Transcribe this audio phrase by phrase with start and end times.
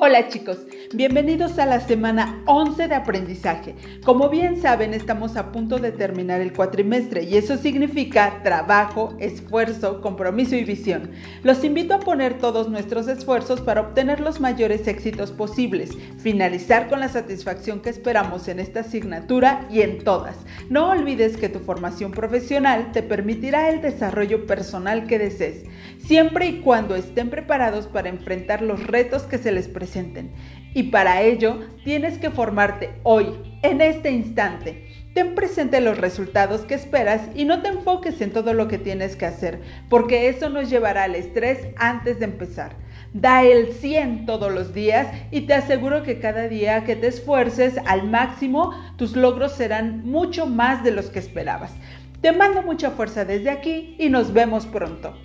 [0.00, 0.58] Hola chicos,
[0.94, 3.74] bienvenidos a la semana 11 de aprendizaje.
[4.04, 10.00] Como bien saben, estamos a punto de terminar el cuatrimestre y eso significa trabajo, esfuerzo,
[10.00, 11.10] compromiso y visión.
[11.42, 17.00] Los invito a poner todos nuestros esfuerzos para obtener los mayores éxitos posibles, finalizar con
[17.00, 20.36] la satisfacción que esperamos en esta asignatura y en todas.
[20.70, 25.64] No olvides que tu formación profesional te permitirá el desarrollo personal que desees,
[25.98, 29.87] siempre y cuando estén preparados para enfrentar los retos que se les presentan
[30.74, 34.86] y para ello tienes que formarte hoy, en este instante.
[35.14, 39.16] Ten presente los resultados que esperas y no te enfoques en todo lo que tienes
[39.16, 42.76] que hacer, porque eso nos llevará al estrés antes de empezar.
[43.12, 47.78] Da el 100 todos los días y te aseguro que cada día que te esfuerces
[47.86, 51.72] al máximo, tus logros serán mucho más de los que esperabas.
[52.20, 55.16] Te mando mucha fuerza desde aquí y nos vemos pronto.